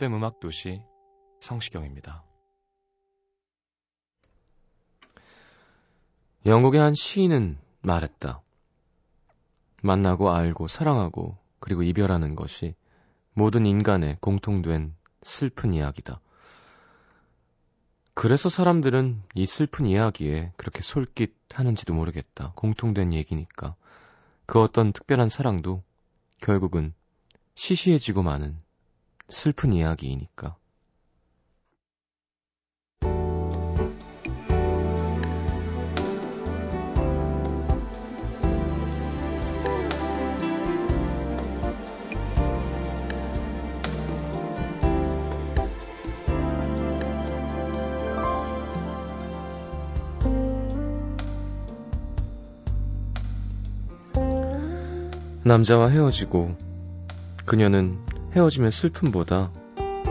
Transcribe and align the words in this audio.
FM 0.00 0.14
음악 0.14 0.40
도시 0.40 0.80
성시경입니다. 1.40 2.24
영국의 6.46 6.80
한 6.80 6.94
시인은 6.94 7.58
말했다. 7.82 8.40
만나고 9.82 10.30
알고 10.30 10.68
사랑하고 10.68 11.36
그리고 11.58 11.82
이별하는 11.82 12.34
것이 12.34 12.74
모든 13.34 13.66
인간의 13.66 14.16
공통된 14.22 14.96
슬픈 15.22 15.74
이야기다. 15.74 16.22
그래서 18.14 18.48
사람들은 18.48 19.22
이 19.34 19.44
슬픈 19.44 19.84
이야기에 19.84 20.54
그렇게 20.56 20.80
솔깃하는지도 20.80 21.92
모르겠다. 21.92 22.54
공통된 22.56 23.12
얘기니까. 23.12 23.76
그 24.46 24.62
어떤 24.62 24.94
특별한 24.94 25.28
사랑도 25.28 25.82
결국은 26.40 26.94
시시해지고 27.54 28.22
마는 28.22 28.58
슬픈 29.30 29.72
이야기이니까. 29.72 30.56
남자와 55.42 55.88
헤어지고 55.88 56.54
그녀는 57.44 57.98
헤어짐의 58.34 58.70
슬픔보다 58.70 59.50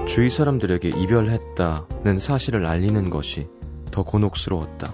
주위 0.05 0.29
사람들에게 0.29 0.89
이별했다는 0.89 2.19
사실을 2.19 2.65
알리는 2.65 3.09
것이 3.09 3.47
더 3.91 4.03
곤혹스러웠다. 4.03 4.91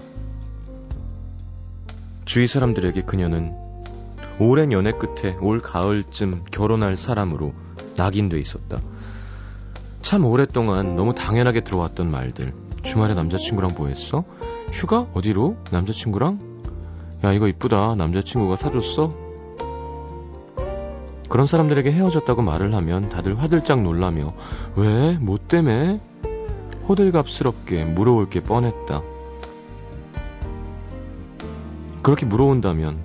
주위 2.24 2.46
사람들에게 2.46 3.02
그녀는 3.02 3.52
오랜 4.38 4.70
연애 4.70 4.92
끝에 4.92 5.34
올 5.40 5.58
가을쯤 5.60 6.44
결혼할 6.52 6.96
사람으로 6.96 7.52
낙인돼 7.96 8.38
있었다. 8.38 8.78
참 10.02 10.24
오랫동안 10.24 10.94
너무 10.94 11.12
당연하게 11.14 11.64
들어왔던 11.64 12.10
말들. 12.10 12.54
주말에 12.82 13.14
남자친구랑 13.14 13.72
뭐 13.76 13.88
했어? 13.88 14.24
휴가? 14.72 15.08
어디로? 15.14 15.56
남자친구랑? 15.72 16.38
야, 17.24 17.32
이거 17.32 17.48
이쁘다. 17.48 17.96
남자친구가 17.96 18.54
사줬어? 18.54 19.25
그런 21.28 21.46
사람들에게 21.46 21.90
헤어졌다고 21.92 22.42
말을 22.42 22.74
하면 22.74 23.08
다들 23.08 23.40
화들짝 23.40 23.82
놀라며 23.82 24.32
왜? 24.76 25.18
뭐 25.18 25.38
때문에? 25.38 26.00
호들갑스럽게 26.88 27.84
물어올 27.84 28.30
게 28.30 28.40
뻔했다. 28.40 29.02
그렇게 32.02 32.24
물어온다면 32.26 32.98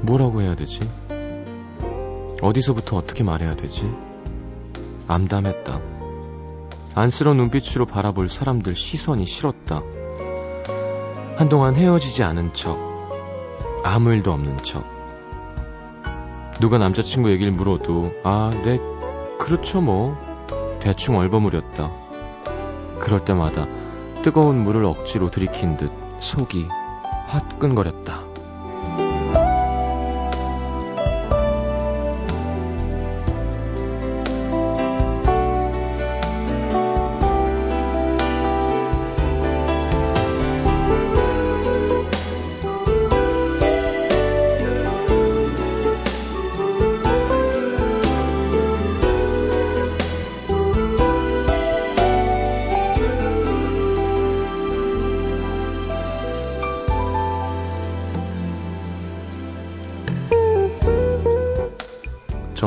뭐라고 0.00 0.42
해야 0.42 0.56
되지? 0.56 0.80
어디서부터 2.42 2.96
어떻게 2.96 3.22
말해야 3.22 3.54
되지? 3.54 3.88
암담했다. 5.06 5.80
안쓰러운 6.96 7.36
눈빛으로 7.36 7.86
바라볼 7.86 8.28
사람들 8.28 8.74
시선이 8.74 9.26
싫었다. 9.26 9.82
한동안 11.36 11.74
헤어지지 11.74 12.22
않은 12.22 12.52
척, 12.54 12.78
아무 13.82 14.12
일도 14.12 14.32
없는 14.32 14.58
척. 14.58 14.93
누가 16.60 16.78
남자친구 16.78 17.30
얘기를 17.30 17.52
물어도 17.52 18.12
아, 18.22 18.50
네, 18.64 18.78
그렇죠 19.38 19.80
뭐. 19.80 20.16
대충 20.80 21.16
얼버무렸다. 21.16 21.90
그럴 23.00 23.24
때마다 23.24 23.66
뜨거운 24.22 24.62
물을 24.62 24.84
억지로 24.84 25.30
들이킨 25.30 25.76
듯 25.76 25.90
속이 26.20 26.68
화끈거렸다. 27.26 28.23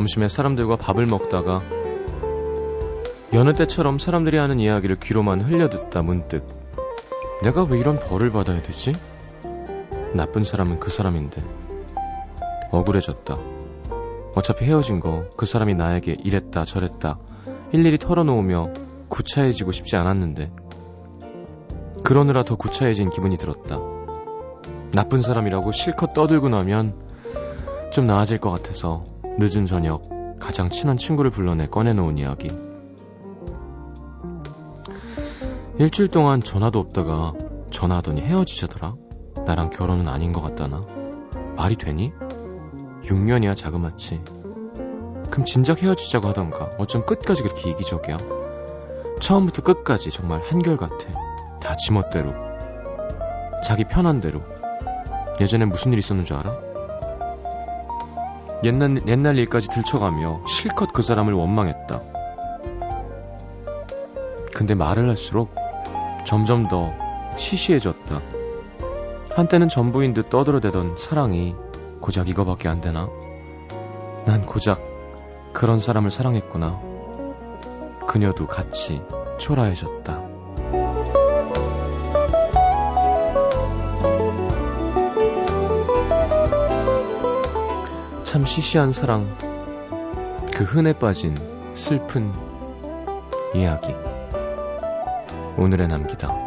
점심에 0.07 0.29
사람들과 0.29 0.77
밥을 0.77 1.05
먹다가 1.05 1.61
여느 3.33 3.51
때처럼 3.51 3.99
사람들이 3.99 4.37
하는 4.37 4.57
이야기를 4.61 4.99
귀로만 5.01 5.41
흘려듣다 5.41 6.01
문득 6.01 6.47
내가 7.43 7.65
왜 7.65 7.77
이런 7.77 7.99
벌을 7.99 8.31
받아야 8.31 8.61
되지? 8.61 8.93
나쁜 10.13 10.45
사람은 10.45 10.79
그 10.79 10.89
사람인데 10.89 11.41
억울해졌다. 12.71 13.35
어차피 14.33 14.63
헤어진 14.63 15.01
거 15.01 15.27
그 15.35 15.45
사람이 15.45 15.75
나에게 15.75 16.15
이랬다 16.23 16.63
저랬다 16.63 17.19
일일이 17.73 17.97
털어놓으며 17.97 18.71
구차해지고 19.09 19.73
싶지 19.73 19.97
않았는데 19.97 20.51
그러느라 22.05 22.43
더 22.43 22.55
구차해진 22.55 23.09
기분이 23.09 23.37
들었다. 23.37 23.77
나쁜 24.93 25.19
사람이라고 25.19 25.73
실컷 25.73 26.13
떠들고 26.13 26.47
나면 26.47 26.95
좀 27.91 28.05
나아질 28.05 28.37
것 28.37 28.51
같아서 28.51 29.16
늦은 29.39 29.65
저녁 29.67 30.01
가장 30.39 30.69
친한 30.69 30.97
친구를 30.97 31.29
불러내 31.29 31.67
꺼내놓은 31.67 32.17
이야기. 32.17 32.49
일주일 35.77 36.09
동안 36.09 36.41
전화도 36.41 36.79
없다가 36.79 37.33
전화하더니 37.69 38.21
헤어지자더라. 38.21 38.95
나랑 39.45 39.69
결혼은 39.69 40.07
아닌 40.07 40.31
것 40.31 40.41
같다나. 40.41 40.81
말이 41.55 41.75
되니? 41.75 42.13
6년이야 43.03 43.55
자그마치. 43.55 44.21
그럼 45.29 45.45
진작 45.45 45.83
헤어지자고 45.83 46.27
하던가. 46.29 46.71
어쩜 46.79 47.05
끝까지 47.05 47.43
그렇게 47.43 47.69
이기적이야? 47.69 48.17
처음부터 49.19 49.61
끝까지 49.61 50.09
정말 50.09 50.41
한결같아. 50.41 50.97
다 51.61 51.75
지멋대로. 51.75 52.33
자기 53.63 53.83
편한 53.83 54.19
대로. 54.19 54.41
예전에 55.39 55.65
무슨 55.65 55.93
일 55.93 55.99
있었는 55.99 56.23
줄 56.23 56.37
알아? 56.37 56.66
옛날, 58.63 59.07
옛날 59.07 59.37
일까지 59.37 59.69
들춰가며 59.69 60.41
실컷 60.47 60.91
그 60.93 61.01
사람을 61.01 61.33
원망했다. 61.33 62.01
근데 64.55 64.73
말을 64.73 65.07
할수록 65.07 65.53
점점 66.25 66.67
더 66.67 66.91
시시해졌다. 67.35 68.21
한때는 69.35 69.69
전부인 69.69 70.13
듯 70.13 70.29
떠들어대던 70.29 70.97
사랑이 70.97 71.55
고작 72.01 72.27
이거밖에 72.27 72.67
안 72.67 72.81
되나? 72.81 73.07
난 74.25 74.45
고작 74.45 74.81
그런 75.53 75.79
사람을 75.79 76.09
사랑했구나. 76.09 76.81
그녀도 78.07 78.47
같이 78.47 79.01
초라해졌다. 79.37 80.26
참 88.37 88.45
시시한 88.45 88.91
사랑, 88.91 89.35
그 90.53 90.63
흔해 90.63 90.93
빠진 90.93 91.35
슬픈 91.73 92.31
이야기. 93.55 93.95
오늘의 95.57 95.87
남기다. 95.87 96.46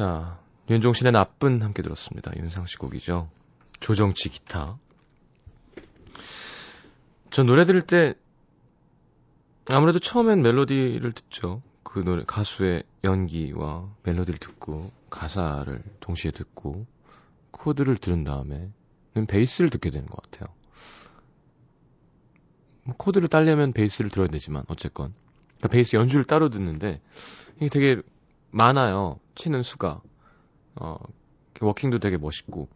자, 0.00 0.38
윤종신의 0.70 1.12
나쁜 1.12 1.62
함께 1.62 1.82
들었습니다. 1.82 2.30
윤상씨 2.36 2.78
곡이죠. 2.78 3.28
조정치 3.80 4.28
기타. 4.28 4.78
저 7.30 7.42
노래 7.42 7.64
들을 7.64 7.82
때 7.82 8.14
아무래도 9.68 9.98
처음엔 9.98 10.42
멜로디를 10.42 11.12
듣죠. 11.12 11.60
그 11.82 11.98
노래 11.98 12.24
가수의 12.24 12.84
연기와 13.04 13.90
멜로디를 14.04 14.38
듣고 14.38 14.90
가사를 15.10 15.82
동시에 16.00 16.30
듣고 16.30 16.86
코드를 17.50 17.96
들은 17.96 18.24
다음에 18.24 18.70
베이스를 19.28 19.70
듣게 19.70 19.90
되는 19.90 20.08
것 20.08 20.22
같아요. 20.22 20.54
뭐 22.84 22.94
코드를 22.96 23.28
따려면 23.28 23.72
베이스를 23.72 24.10
들어야 24.10 24.28
되지만 24.28 24.64
어쨌건 24.68 25.14
그러니까 25.58 25.68
베이스 25.68 25.96
연주를 25.96 26.24
따로 26.24 26.48
듣는데 26.48 27.00
이게 27.56 27.68
되게 27.68 28.02
많아요. 28.50 29.20
치는 29.34 29.62
수가. 29.62 30.00
어, 30.76 30.96
워킹도 31.60 31.98
되게 31.98 32.16
멋있고. 32.16 32.68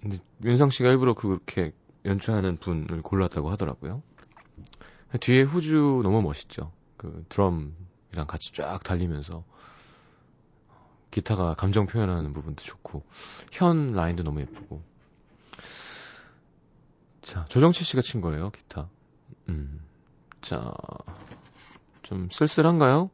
근데 0.00 0.18
윤상 0.44 0.70
씨가 0.70 0.90
일부러 0.90 1.14
그렇게 1.14 1.72
연주하는 2.04 2.56
분을 2.58 3.02
골랐다고 3.02 3.50
하더라고요. 3.50 4.02
뒤에 5.20 5.42
후주 5.42 6.00
너무 6.02 6.22
멋있죠. 6.22 6.72
그 6.96 7.24
드럼이랑 7.28 8.26
같이 8.28 8.52
쫙 8.52 8.82
달리면서 8.82 9.44
기타가 11.10 11.54
감정 11.54 11.86
표현하는 11.86 12.32
부분도 12.32 12.62
좋고 12.62 13.04
현 13.52 13.92
라인도 13.92 14.22
너무 14.22 14.40
예쁘고. 14.40 14.82
자, 17.22 17.44
조정치 17.46 17.84
씨가 17.84 18.02
친 18.02 18.20
거예요, 18.20 18.50
기타. 18.50 18.88
음. 19.48 19.80
자, 20.40 20.72
좀 22.02 22.28
쓸쓸한가요? 22.30 23.10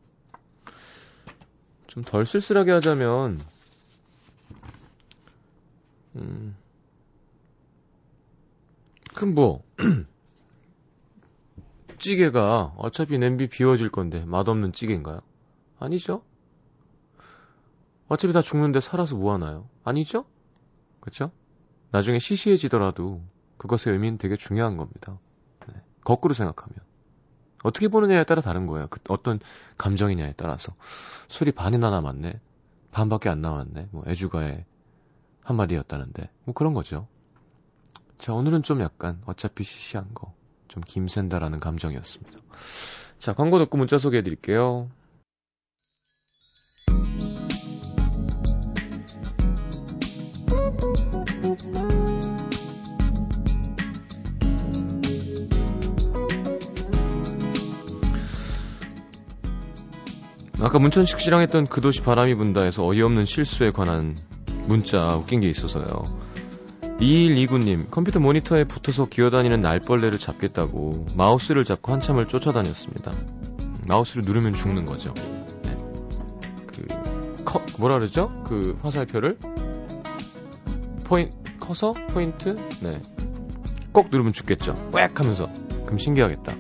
좀 1.87 2.05
덜 2.05 2.27
쓸쓸하게 2.27 2.73
하자면, 2.73 3.41
음, 6.17 6.57
그럼 9.15 9.35
뭐, 9.35 9.63
찌개가 11.99 12.75
어차피 12.77 13.19
냄비 13.19 13.49
비워질 13.49 13.91
건데 13.91 14.25
맛없는 14.27 14.73
찌개인가요? 14.73 15.21
아니죠? 15.79 16.23
어차피 18.09 18.33
다 18.33 18.43
죽는데 18.43 18.81
살아서 18.81 19.17
뭐 19.17 19.33
하나요? 19.35 19.69
아니죠? 19.85 20.25
그쵸? 21.01 21.31
나중에 21.91 22.19
시시해지더라도 22.19 23.23
그것의 23.59 23.95
의미는 23.95 24.19
되게 24.19 24.37
중요한 24.37 24.77
겁니다. 24.77 25.19
네. 25.67 25.75
거꾸로 26.05 26.35
생각하면. 26.35 26.77
어떻게 27.63 27.89
보느냐에 27.89 28.25
따라 28.25 28.43
다른 28.43 28.67
거예요. 28.67 28.87
그 28.89 29.01
어떤 29.09 29.41
감정이냐에 29.79 30.35
따라서. 30.37 30.75
술이 31.29 31.53
반이나 31.53 31.91
남았네. 31.91 32.41
반밖에 32.93 33.29
안 33.29 33.41
남았네. 33.41 33.89
뭐 33.91 34.05
애주가의 34.07 34.65
한마디였다는데. 35.43 36.31
뭐 36.45 36.55
그런 36.55 36.75
거죠. 36.75 37.09
자, 38.19 38.35
오늘은 38.35 38.63
좀 38.63 38.81
약간 38.81 39.21
어차피 39.27 39.65
시시한 39.65 40.15
거. 40.15 40.35
좀 40.69 40.83
김샌다라는 40.87 41.59
감정이었습니다. 41.59 42.39
자, 43.19 43.35
광고 43.35 43.59
듣고 43.59 43.79
문자 43.79 43.99
소개해 43.99 44.23
드릴게요. 44.23 44.91
아까 60.77 60.83
문천식 60.83 61.21
씨랑 61.21 61.41
했던 61.41 61.65
그 61.65 61.81
도시 61.81 62.03
바람이 62.03 62.35
분다에서 62.35 62.85
어이없는 62.85 63.25
실수에 63.25 63.71
관한 63.71 64.15
문자 64.67 65.07
웃긴 65.17 65.41
게 65.41 65.49
있어서요. 65.49 65.87
2129님, 67.01 67.91
컴퓨터 67.91 68.21
모니터에 68.21 68.65
붙어서 68.65 69.07
기어다니는 69.07 69.61
날벌레를 69.61 70.19
잡겠다고 70.19 71.07
마우스를 71.17 71.65
잡고 71.65 71.93
한참을 71.93 72.29
쫓아다녔습니다. 72.29 73.11
마우스를 73.89 74.25
누르면 74.27 74.53
죽는 74.53 74.85
거죠. 74.85 75.15
네. 75.63 75.79
그, 76.67 76.87
커, 77.47 77.63
뭐라 77.79 77.97
그러죠? 77.99 78.29
그 78.45 78.79
화살표를 78.83 79.39
포인, 81.05 81.31
커서? 81.59 81.95
포인트? 82.11 82.55
네. 82.83 83.01
꼭 83.93 84.09
누르면 84.11 84.35
죽겠죠. 84.35 84.91
꽥 84.93 85.19
하면서. 85.19 85.49
그럼 85.87 85.97
신기하겠다. 85.97 86.55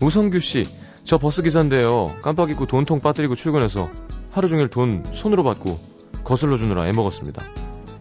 우성규 0.00 0.38
씨, 0.38 0.66
저 1.06 1.18
버스 1.18 1.40
기사인데요. 1.42 2.16
깜빡 2.20 2.50
잊고 2.50 2.66
돈통 2.66 2.98
빠뜨리고 2.98 3.36
출근해서 3.36 3.88
하루 4.32 4.48
종일 4.48 4.66
돈 4.66 5.04
손으로 5.14 5.44
받고 5.44 5.78
거슬러 6.24 6.56
주느라 6.56 6.88
애먹었습니다. 6.88 7.44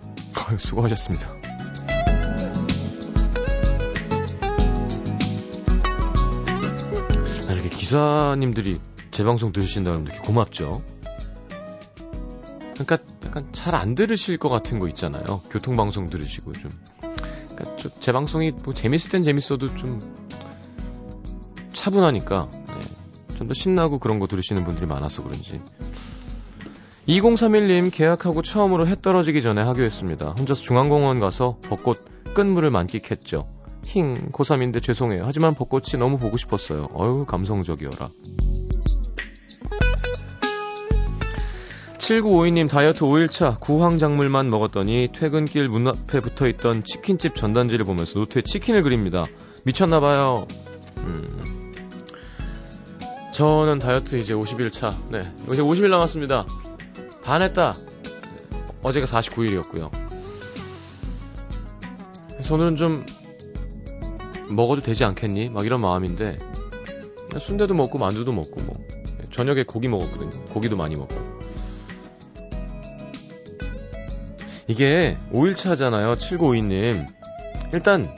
수고하셨습니다. 0.58 1.30
아, 7.48 7.54
이렇게 7.54 7.70
기사님들이 7.70 8.82
제 9.12 9.24
방송 9.24 9.52
들으신다면 9.52 10.06
이렇게 10.08 10.18
고맙죠. 10.22 10.82
그러니까 12.74 12.98
약간 13.24 13.48
잘 13.52 13.76
안 13.76 13.94
들으실 13.94 14.38
것 14.38 14.50
같은 14.50 14.80
거 14.80 14.88
있잖아요. 14.88 15.42
교통방송 15.52 16.10
들으시고 16.10 16.54
좀. 16.54 16.72
그러니까 17.56 18.00
제 18.00 18.12
방송이 18.12 18.52
뭐 18.64 18.74
재밌을 18.74 19.12
땐 19.12 19.22
재밌어도 19.22 19.76
좀 19.76 20.00
차분하니까 21.72 22.50
좀 23.36 23.48
더 23.48 23.54
신나고 23.54 24.00
그런 24.00 24.20
거 24.20 24.28
들으시는 24.28 24.64
분들이 24.64 24.88
많아서 24.88 25.24
그런지. 25.24 25.62
2031님 27.08 27.92
계약하고 27.94 28.42
처음으로 28.42 28.88
해 28.88 28.96
떨어지기 28.96 29.42
전에 29.44 29.62
하교했습니다. 29.62 30.32
혼자서 30.40 30.62
중앙공원 30.62 31.20
가서 31.20 31.58
벚꽃 31.62 32.34
끝물을 32.34 32.72
만끽했죠. 32.72 33.48
힝, 33.84 34.32
고3인데 34.32 34.82
죄송해요. 34.82 35.24
하지만 35.26 35.54
벚꽃이 35.54 36.00
너무 36.00 36.18
보고 36.18 36.36
싶었어요. 36.38 36.90
어휴, 36.94 37.26
감성적이어라. 37.26 38.10
7952님 42.00 42.70
다이어트 42.70 43.02
5일차 43.02 43.60
구황작물만 43.60 44.50
먹었더니 44.50 45.10
퇴근길 45.14 45.70
문 45.70 45.88
앞에 45.88 46.20
붙어있던 46.20 46.84
치킨집 46.84 47.36
전단지를 47.36 47.86
보면서 47.86 48.20
노트에 48.20 48.42
치킨을 48.44 48.84
그립니다. 48.84 49.26
미쳤나봐요. 49.66 50.48
음, 50.98 51.65
저는 53.36 53.80
다이어트 53.80 54.16
이제 54.16 54.34
50일 54.34 54.72
차. 54.72 54.98
네. 55.10 55.20
이제 55.20 55.62
50일 55.62 55.90
남았습니다. 55.90 56.46
반 57.22 57.42
했다. 57.42 57.76
어제가 58.82 59.06
49일이었고요. 59.06 59.92
그래서 62.30 62.56
오늘은 62.56 62.78
좀 62.78 63.06
먹어도 64.48 64.82
되지 64.82 65.04
않겠니? 65.04 65.50
막 65.50 65.66
이런 65.66 65.82
마음인데 65.82 66.40
순대도 67.38 67.74
먹고 67.74 67.98
만두도 67.98 68.32
먹고 68.32 68.62
뭐 68.62 68.78
저녁에 69.32 69.64
고기 69.64 69.90
먹었거든요. 69.90 70.46
고기도 70.46 70.78
많이 70.78 70.96
먹고. 70.96 71.14
이게 74.70 75.18
5일차잖아요. 75.34 76.16
7952님. 76.16 77.06
일단 77.74 78.16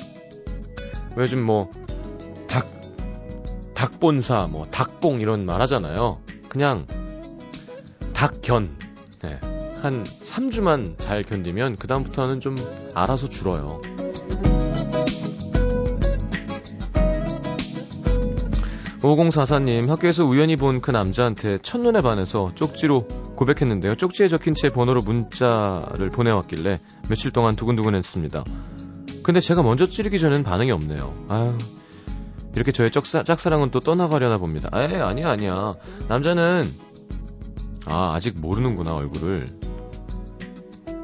요즘 1.17 1.43
뭐 1.43 1.71
닭본사, 3.77 4.47
뭐 4.49 4.65
닭봉 4.71 5.21
이런 5.21 5.45
말 5.45 5.61
하잖아요. 5.61 6.15
그냥 6.49 6.87
닭견. 8.11 8.75
네. 9.21 9.39
한 9.83 10.03
3주만 10.03 10.97
잘 10.97 11.21
견디면 11.21 11.75
그다음부터는 11.75 12.39
좀 12.39 12.55
알아서 12.95 13.29
줄어요. 13.29 13.79
5044님, 19.03 19.87
학교에서 19.89 20.25
우연히 20.25 20.55
본 20.55 20.81
그 20.81 20.89
남자한테 20.89 21.59
첫눈에 21.59 22.01
반해서 22.01 22.53
쪽지로 22.55 23.07
고백했는데요. 23.35 23.93
쪽지에 23.93 24.27
적힌 24.27 24.55
제 24.55 24.69
번호로 24.69 25.01
문자를 25.01 26.09
보내왔길래 26.09 26.79
며칠 27.09 27.29
동안 27.29 27.55
두근두근 27.55 27.93
했습니다. 27.93 28.43
근데 29.21 29.39
제가 29.39 29.61
먼저 29.61 29.85
찌르기 29.85 30.19
전엔 30.19 30.41
반응이 30.41 30.71
없네요. 30.71 31.13
아유, 31.29 31.57
이렇게 32.55 32.71
저의 32.71 32.91
짝사, 32.91 33.23
짝사랑은 33.23 33.71
또 33.71 33.79
떠나가려나 33.79 34.37
봅니다. 34.37 34.69
에이, 34.73 34.95
아니야, 34.95 35.29
아니야. 35.29 35.69
남자는, 36.07 36.63
아, 37.85 38.13
아직 38.15 38.39
모르는구나, 38.39 38.95
얼굴을. 38.95 39.45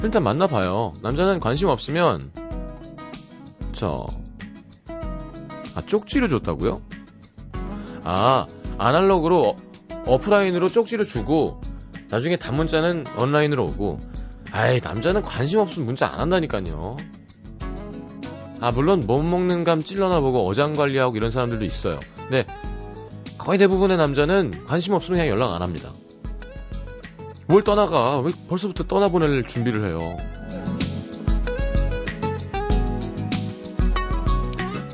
일단 0.03 0.23
만나봐요. 0.23 0.93
남자는 1.01 1.39
관심 1.39 1.69
없으면, 1.69 2.19
저, 3.73 4.05
아, 5.75 5.81
쪽지를 5.85 6.27
줬다고요? 6.27 6.77
아, 8.03 8.47
아날로그로 8.77 9.55
어, 10.05 10.17
프라인으로 10.17 10.69
쪽지를 10.69 11.05
주고 11.05 11.61
나중에 12.09 12.37
단문자는 12.37 13.05
온라인으로 13.17 13.65
오고 13.65 13.99
아이 14.51 14.79
남자는 14.83 15.21
관심 15.21 15.59
없으면 15.59 15.85
문자 15.85 16.07
안 16.07 16.19
한다니까요. 16.19 16.97
아 18.63 18.71
물론 18.71 19.03
못 19.05 19.21
먹는 19.21 19.65
감 19.65 19.81
찔러나 19.81 20.21
보고 20.21 20.47
어장 20.47 20.71
관리하고 20.71 21.17
이런 21.17 21.29
사람들도 21.31 21.65
있어요. 21.65 21.99
근데 22.15 22.45
거의 23.37 23.59
대부분의 23.59 23.97
남자는 23.97 24.63
관심 24.65 24.93
없으면 24.93 25.19
그냥 25.19 25.33
연락 25.33 25.53
안 25.53 25.61
합니다. 25.61 25.91
뭘 27.45 27.65
떠나가? 27.65 28.21
왜 28.21 28.31
벌써부터 28.47 28.85
떠나보낼 28.85 29.43
준비를 29.43 29.89
해요? 29.89 30.15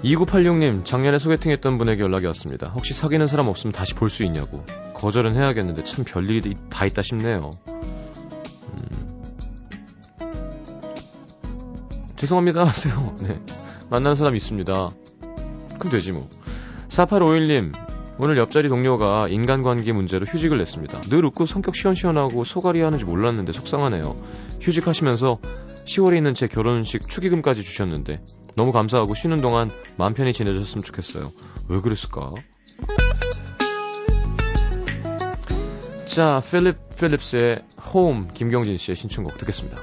2986님, 0.04 0.84
작년에 0.84 1.20
소개팅했던 1.20 1.78
분에게 1.78 2.02
연락이 2.02 2.26
왔습니다. 2.26 2.70
혹시 2.72 2.96
사귀는 2.96 3.28
사람 3.28 3.50
없으면 3.50 3.72
다시 3.72 3.94
볼 3.94 4.10
수 4.10 4.24
있냐고. 4.24 4.66
거절은 4.96 5.36
해야겠는데 5.36 5.84
참 5.84 6.06
별일이 6.06 6.56
다 6.72 6.88
있다 6.88 7.04
싶네요. 7.04 7.52
음... 7.68 9.10
죄송합니다 12.16 12.64
하세요. 12.66 13.16
네. 13.22 13.40
만나는 13.90 14.16
사람 14.16 14.36
있습니다. 14.36 14.92
그럼 15.80 15.92
되지 15.92 16.12
뭐. 16.12 16.30
4851님, 16.90 17.74
오늘 18.20 18.38
옆자리 18.38 18.68
동료가 18.68 19.28
인간관계 19.30 19.94
문제로 19.94 20.26
휴직을 20.26 20.58
냈습니다. 20.58 21.02
늘 21.02 21.24
웃고 21.26 21.46
성격 21.46 21.76
시원시원하고 21.76 22.44
소갈이 22.44 22.82
하는지 22.82 23.06
몰랐는데 23.06 23.52
속상하네요. 23.52 24.16
휴직하시면서 24.62 25.40
10월에 25.86 26.18
있는 26.18 26.34
제 26.34 26.48
결혼식 26.48 27.08
축의금까지 27.08 27.64
주셨는데 27.64 28.20
너무 28.56 28.72
감사하고 28.72 29.14
쉬는 29.14 29.42
동안 29.42 29.72
마음 29.98 30.14
편히 30.14 30.34
지내셨으면 30.34 30.84
좋겠어요. 30.84 31.32
왜 31.70 31.80
그랬을까? 31.80 32.34
자, 36.06 36.42
필립 36.52 36.76
필립스의 36.98 37.64
홈 37.94 38.28
김경진 38.28 38.76
씨의 38.76 38.96
신청곡 38.98 39.38
듣겠습니다. 39.38 39.78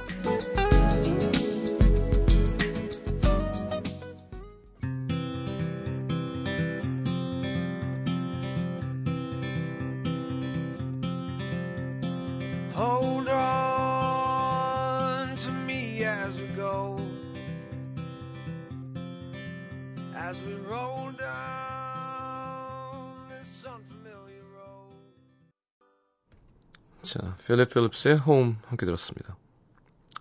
자, 27.57 27.65
필립 27.65 27.73
필립스의 27.73 28.17
홈 28.17 28.57
함께 28.67 28.85
들었습니다. 28.85 29.35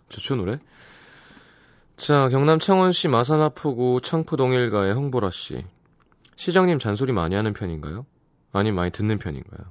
좋죠, 0.08 0.36
노래? 0.36 0.58
자, 1.96 2.30
경남 2.30 2.58
창원시 2.58 3.08
마산 3.08 3.42
아프구 3.42 4.00
창포동 4.02 4.54
일가의 4.54 4.94
홍보라 4.94 5.30
씨. 5.30 5.62
시장님 6.36 6.78
잔소리 6.78 7.12
많이 7.12 7.34
하는 7.34 7.52
편인가요? 7.52 8.06
아니, 8.52 8.72
많이 8.72 8.90
듣는 8.90 9.18
편인가요? 9.18 9.66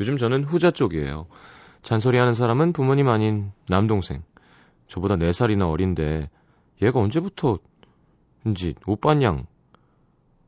요즘 0.00 0.16
저는 0.16 0.42
후자 0.42 0.72
쪽이에요. 0.72 1.28
잔소리 1.82 2.18
하는 2.18 2.34
사람은 2.34 2.72
부모님 2.72 3.08
아닌 3.08 3.52
남동생. 3.68 4.24
저보다 4.88 5.16
4살이나 5.16 5.70
어린데, 5.70 6.30
얘가 6.82 6.98
언제부터인지 6.98 8.74
오빠냥 8.86 9.46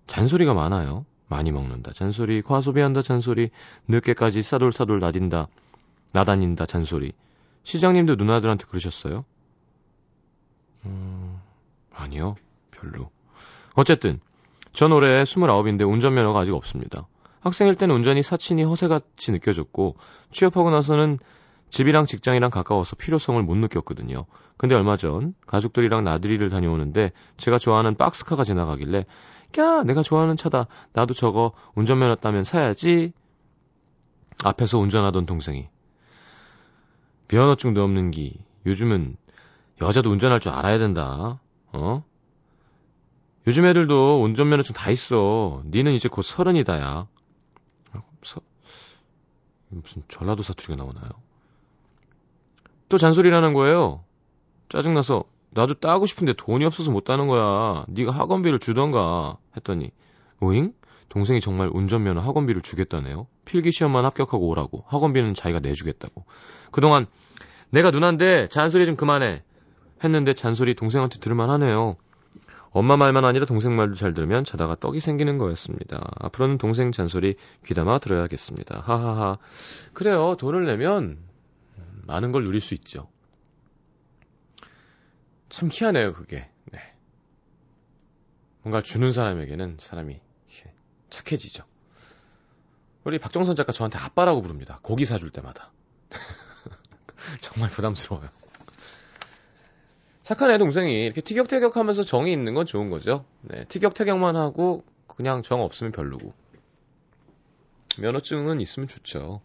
잔소리가 0.09 0.53
많아요. 0.53 1.07
많이 1.29 1.53
먹는다. 1.53 1.93
잔소리, 1.93 2.43
과소비한다. 2.43 3.03
잔소리, 3.03 3.51
늦게까지 3.87 4.43
싸돌싸돌 4.43 4.99
나딘다. 4.99 5.47
나다닌다. 6.13 6.67
잔소리. 6.67 7.13
시장님도 7.63 8.17
누나들한테 8.17 8.67
그러셨어요? 8.67 9.25
음, 10.87 11.41
아니요. 11.93 12.37
별로. 12.71 13.11
어쨌든, 13.75 14.21
전 14.73 14.93
올해 14.93 15.23
29인데 15.23 15.89
운전면허가 15.89 16.41
아직 16.41 16.55
없습니다. 16.55 17.07
학생일 17.41 17.75
때는 17.75 17.95
운전이 17.95 18.23
사친이 18.23 18.63
허세같이 18.65 19.33
느껴졌고, 19.33 19.97
취업하고 20.31 20.71
나서는 20.71 21.19
집이랑 21.71 22.07
직장이랑 22.07 22.51
가까워서 22.51 22.97
필요성을 22.97 23.43
못 23.43 23.57
느꼈거든요. 23.59 24.25
근데 24.57 24.75
얼마 24.75 24.97
전 24.97 25.35
가족들이랑 25.47 26.05
나들이를 26.05 26.49
다녀오는데 26.51 27.13
제가 27.37 27.59
좋아하는 27.59 27.95
박스카가 27.95 28.45
지나가길래 28.45 29.05
야, 29.59 29.83
내가 29.83 30.03
좋아하는 30.03 30.37
차다. 30.37 30.67
나도 30.93 31.15
저거 31.15 31.53
운전면허 31.75 32.17
따면 32.17 32.45
사야지. 32.45 33.13
앞에서 34.45 34.79
운전하던 34.79 35.27
동생이. 35.27 35.69
면허증도 37.31 37.83
없는 37.83 38.11
기. 38.11 38.39
요즘은 38.67 39.17
여자도 39.81 40.11
운전할 40.11 40.41
줄 40.41 40.53
알아야 40.53 40.79
된다. 40.79 41.41
어? 41.73 42.05
요즘 43.47 43.65
애들도 43.65 44.23
운전면허증 44.23 44.75
다 44.75 44.91
있어. 44.91 45.63
니는 45.67 45.93
이제 45.93 46.09
곧 46.09 46.23
서른이다, 46.23 46.81
야. 46.81 47.07
서... 48.23 48.41
무슨 49.71 50.03
전라도 50.09 50.43
사투리가 50.43 50.83
나오나요? 50.83 51.11
또 52.89 52.97
잔소리라는 52.97 53.53
거예요. 53.53 54.05
짜증나서 54.71 55.25
나도 55.51 55.75
따고 55.75 56.07
싶은데 56.07 56.35
돈이 56.35 56.65
없어서 56.65 56.91
못 56.91 57.05
따는 57.05 57.27
거야. 57.27 57.85
네가 57.89 58.13
학원비를 58.13 58.59
주던가 58.59 59.39
했더니 59.57 59.91
오잉? 60.41 60.73
동생이 61.09 61.41
정말 61.41 61.71
운전면허 61.73 62.21
학원비를 62.21 62.63
주겠다네요. 62.63 63.27
필기 63.45 63.73
시험만 63.73 64.05
합격하고 64.05 64.47
오라고. 64.49 64.85
학원비는 64.87 65.35
자기가 65.35 65.61
내주겠다고. 65.61 66.25
그동안 66.71 67.07
내가 67.71 67.91
누난데 67.91 68.49
잔소리 68.49 68.87
좀 68.87 68.97
그만해. 68.97 69.43
했는데 70.05 70.35
잔소리 70.35 70.75
동생한테 70.75 71.19
들을만 71.19 71.51
하네요. 71.51 71.97
엄마 72.71 72.97
말만 72.97 73.25
아니라 73.25 73.47
동생 73.47 73.75
말도 73.75 73.95
잘 73.95 74.15
들으면 74.15 74.45
자다가 74.45 74.77
떡이 74.77 75.01
생기는 75.01 75.39
거였습니다. 75.39 76.01
앞으로는 76.21 76.59
동생 76.59 76.93
잔소리 76.93 77.37
귀담아 77.65 77.99
들어야겠습니다. 77.99 78.81
하하하. 78.81 79.39
그래요. 79.95 80.37
돈을 80.39 80.67
내면 80.67 81.19
많은 82.07 82.31
걸 82.33 82.45
누릴 82.45 82.61
수 82.61 82.75
있죠. 82.75 83.09
참 85.49 85.71
희한해요, 85.73 86.13
그게. 86.13 86.49
네. 86.71 86.79
뭔가 88.63 88.83
주는 88.83 89.11
사람에게는 89.11 89.77
사람이 89.79 90.21
착해지죠. 91.11 91.65
우리 93.05 93.19
박정선 93.19 93.57
작가 93.57 93.73
저한테 93.73 93.99
아빠라고 93.99 94.43
부릅니다. 94.43 94.81
고기 94.83 95.05
사줄 95.05 95.31
때마다. 95.31 95.73
정말 97.41 97.71
부담스러워요. 97.71 98.29
착한 100.23 100.51
애 100.51 100.59
동생이 100.59 101.05
이렇게 101.05 101.23
티격태격 101.23 101.77
하면서 101.77 102.03
정이 102.03 102.31
있는 102.31 102.53
건 102.53 102.67
좋은 102.67 102.91
거죠. 102.91 103.25
네, 103.41 103.65
티격태격만 103.65 104.37
하고 104.37 104.85
그냥 105.07 105.43
정 105.43 105.63
없으면 105.63 105.93
별로고. 105.93 106.35
면허증은 107.99 108.61
있으면 108.61 108.89
좋죠. 108.89 109.41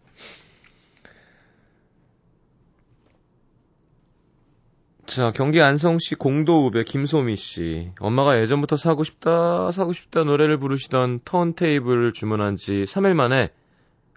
자, 5.14 5.30
경기 5.30 5.62
안성시 5.62 6.16
공도읍의 6.16 6.82
김소미 6.82 7.36
씨. 7.36 7.92
엄마가 8.00 8.40
예전부터 8.40 8.76
사고 8.76 9.04
싶다, 9.04 9.70
사고 9.70 9.92
싶다 9.92 10.24
노래를 10.24 10.58
부르시던 10.58 11.20
턴테이블을 11.24 12.12
주문한 12.12 12.56
지 12.56 12.82
3일 12.82 13.14
만에 13.14 13.50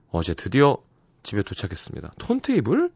어제 0.10 0.34
드디어 0.34 0.78
집에 1.22 1.44
도착했습니다. 1.44 2.14
턴테이블? 2.18 2.90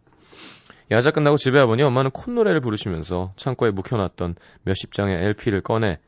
야자 0.90 1.12
끝나고 1.12 1.38
집에 1.38 1.60
와보니 1.60 1.84
엄마는 1.84 2.10
콧노래를 2.10 2.60
부르시면서 2.62 3.34
창고에 3.36 3.70
묵혀놨던 3.70 4.34
몇십 4.64 4.94
장의 4.94 5.22
LP를 5.24 5.62
꺼내 5.62 6.00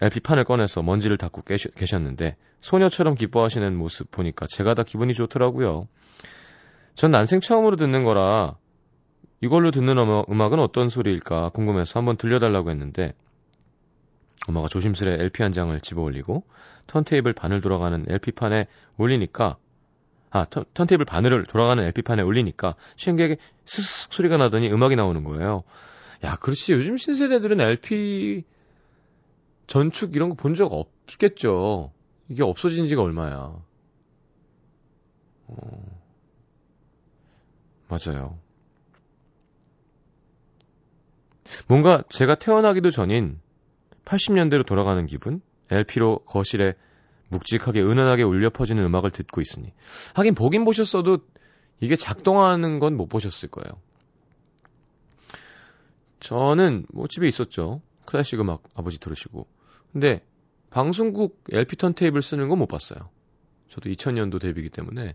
LP판을 0.00 0.44
꺼내서 0.44 0.80
먼지를 0.80 1.18
닦고 1.18 1.42
계셨는데 1.74 2.38
소녀처럼 2.60 3.14
기뻐하시는 3.14 3.76
모습 3.76 4.10
보니까 4.10 4.46
제가 4.48 4.72
다 4.72 4.84
기분이 4.84 5.12
좋더라고요. 5.12 5.86
전 6.94 7.10
난생 7.10 7.40
처음으로 7.40 7.76
듣는 7.76 8.04
거라 8.04 8.56
이걸로 9.40 9.70
듣는 9.70 9.96
음악은 10.30 10.58
어떤 10.58 10.88
소리일까 10.88 11.50
궁금해서 11.50 12.00
한번 12.00 12.16
들려달라고 12.16 12.70
했는데 12.70 13.12
엄마가 14.48 14.68
조심스레 14.68 15.14
LP 15.22 15.42
한 15.42 15.52
장을 15.52 15.78
집어 15.80 16.02
올리고 16.02 16.44
턴테이블 16.86 17.32
반을 17.32 17.60
돌아가는 17.60 18.04
LP판에 18.08 18.66
올리니까 18.96 19.56
아, 20.30 20.44
턴, 20.46 20.64
턴테이블 20.74 21.04
바늘을 21.04 21.44
돌아가는 21.44 21.82
LP판에 21.82 22.22
올리니까 22.22 22.74
신기하게 22.96 23.38
스스스 23.64 24.08
소리가 24.10 24.36
나더니 24.36 24.70
음악이 24.70 24.96
나오는 24.96 25.24
거예요. 25.24 25.64
야, 26.24 26.36
그렇지. 26.36 26.72
요즘 26.72 26.96
신세대들은 26.96 27.60
LP 27.60 28.44
전축 29.66 30.14
이런 30.16 30.28
거 30.30 30.34
본 30.36 30.54
적 30.54 30.72
없겠죠. 30.72 31.92
이게 32.28 32.42
없어진 32.42 32.86
지가 32.86 33.02
얼마야. 33.02 33.56
어, 35.48 35.56
맞아요. 37.88 38.38
뭔가 41.66 42.02
제가 42.08 42.36
태어나기도 42.36 42.90
전인 42.90 43.40
80년대로 44.04 44.64
돌아가는 44.64 45.04
기분? 45.06 45.40
LP로 45.70 46.20
거실에 46.20 46.74
묵직하게 47.28 47.80
은은하게 47.82 48.22
울려 48.22 48.50
퍼지는 48.50 48.84
음악을 48.84 49.10
듣고 49.10 49.40
있으니. 49.40 49.72
하긴 50.14 50.34
보긴 50.34 50.64
보셨어도 50.64 51.18
이게 51.80 51.96
작동하는 51.96 52.78
건 52.78 52.96
못 52.96 53.08
보셨을 53.08 53.48
거예요. 53.50 53.80
저는 56.20 56.86
뭐 56.92 57.06
집에 57.08 57.26
있었죠. 57.26 57.82
클래식 58.06 58.40
음악 58.40 58.62
아버지 58.74 58.98
들으시고. 59.00 59.46
근데 59.92 60.24
방송국 60.70 61.44
LP 61.52 61.76
턴테이블 61.76 62.22
쓰는 62.22 62.48
건 62.48 62.58
못 62.58 62.66
봤어요. 62.66 63.10
저도 63.68 63.90
2000년도 63.90 64.40
데뷔이기 64.40 64.70
때문에. 64.70 65.14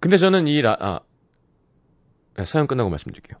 근데 0.00 0.16
저는 0.16 0.46
이 0.46 0.60
라, 0.60 0.76
아, 0.80 1.00
네, 2.36 2.44
사연 2.44 2.66
끝나고 2.66 2.90
말씀드릴게요. 2.90 3.38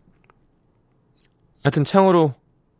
하여튼 1.62 1.84
창으로 1.84 2.34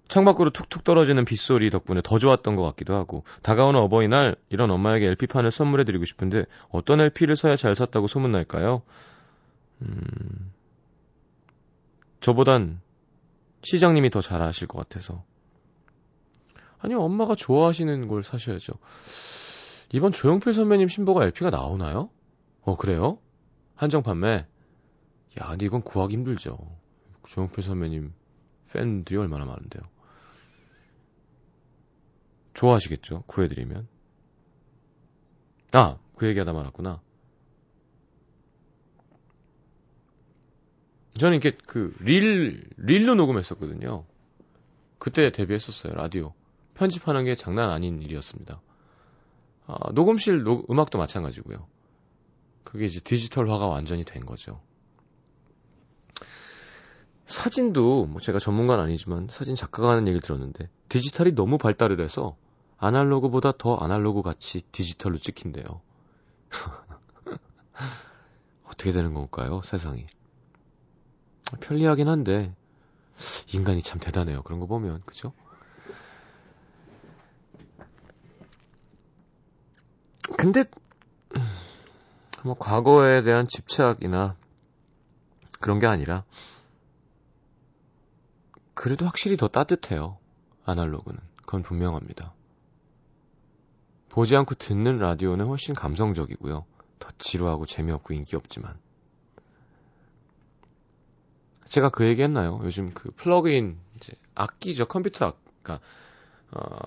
창밖으로 0.08 0.50
툭툭 0.50 0.84
떨어지는 0.84 1.24
빗소리 1.24 1.68
덕분에 1.70 2.00
더 2.04 2.18
좋았던 2.18 2.54
것 2.54 2.62
같기도 2.62 2.94
하고 2.94 3.24
다가오는 3.42 3.78
어버이날 3.80 4.36
이런 4.50 4.70
엄마에게 4.70 5.06
LP판을 5.06 5.50
선물해드리고 5.50 6.04
싶은데 6.04 6.44
어떤 6.68 7.00
LP를 7.00 7.34
사야 7.34 7.56
잘 7.56 7.74
샀다고 7.74 8.06
소문날까요? 8.06 8.82
음, 9.82 10.52
저보단 12.20 12.80
시장님이 13.62 14.10
더 14.10 14.20
잘 14.20 14.42
아실 14.42 14.68
것 14.68 14.78
같아서 14.78 15.24
아니 16.78 16.94
엄마가 16.94 17.34
좋아하시는 17.34 18.06
걸 18.06 18.22
사셔야죠. 18.22 18.74
이번 19.92 20.12
조용필 20.12 20.52
선배님 20.52 20.88
신보가 20.88 21.24
LP가 21.24 21.50
나오나요? 21.50 22.10
어 22.62 22.76
그래요? 22.76 23.18
한정 23.74 24.02
판매? 24.04 24.46
야 25.40 25.48
근데 25.48 25.66
이건 25.66 25.82
구하기 25.82 26.14
힘들죠. 26.14 26.58
조용필 27.26 27.62
선배님 27.62 28.12
팬들이 28.72 29.18
얼마나 29.18 29.44
많은데요. 29.44 29.82
좋아하시겠죠. 32.54 33.24
구해드리면. 33.26 33.86
아, 35.72 35.98
그 36.16 36.26
얘기하다 36.26 36.52
말았구나. 36.52 37.02
저는 41.18 41.38
이렇게 41.38 41.56
그 41.66 41.94
릴, 42.00 42.68
릴로 42.76 43.14
녹음했었거든요. 43.14 44.04
그때 44.98 45.30
데뷔했었어요, 45.30 45.94
라디오. 45.94 46.34
편집하는 46.74 47.24
게 47.24 47.34
장난 47.34 47.70
아닌 47.70 48.02
일이었습니다. 48.02 48.60
아, 49.66 49.92
녹음실 49.92 50.42
녹, 50.42 50.70
음악도 50.70 50.98
마찬가지고요. 50.98 51.66
그게 52.64 52.86
이제 52.86 53.00
디지털화가 53.00 53.66
완전히 53.66 54.04
된 54.04 54.24
거죠. 54.26 54.60
사진도 57.26 58.06
뭐 58.06 58.20
제가 58.20 58.38
전문가는 58.38 58.82
아니지만 58.82 59.28
사진 59.30 59.54
작가가 59.54 59.90
하는 59.90 60.06
얘기를 60.06 60.20
들었는데 60.20 60.68
디지털이 60.88 61.34
너무 61.34 61.58
발달을 61.58 62.00
해서 62.00 62.36
아날로그보다 62.78 63.52
더 63.58 63.76
아날로그 63.76 64.22
같이 64.22 64.62
디지털로 64.72 65.18
찍힌대요. 65.18 65.64
어떻게 68.64 68.92
되는 68.92 69.14
걸까요, 69.14 69.62
세상이? 69.64 70.06
편리하긴 71.60 72.08
한데, 72.08 72.54
인간이 73.52 73.82
참 73.82 73.98
대단해요. 73.98 74.42
그런 74.42 74.60
거 74.60 74.66
보면, 74.66 75.02
그죠? 75.06 75.32
근데, 80.36 80.64
뭐, 82.44 82.56
과거에 82.58 83.22
대한 83.22 83.46
집착이나 83.48 84.36
그런 85.60 85.78
게 85.78 85.86
아니라, 85.86 86.24
그래도 88.86 89.04
확실히 89.04 89.36
더 89.36 89.48
따뜻해요. 89.48 90.16
아날로그는. 90.64 91.18
그건 91.38 91.62
분명합니다. 91.62 92.32
보지 94.10 94.36
않고 94.36 94.54
듣는 94.54 94.98
라디오는 95.00 95.44
훨씬 95.44 95.74
감성적이고요. 95.74 96.64
더 97.00 97.08
지루하고 97.18 97.66
재미없고 97.66 98.14
인기 98.14 98.36
없지만. 98.36 98.78
제가 101.64 101.88
그 101.88 102.06
얘기 102.06 102.22
했나요? 102.22 102.60
요즘 102.62 102.94
그 102.94 103.10
플러그인, 103.10 103.76
이제 103.96 104.12
악기죠. 104.36 104.86
컴퓨터 104.86 105.26
악, 105.26 105.40
그러니까, 105.64 105.84
어, 106.52 106.78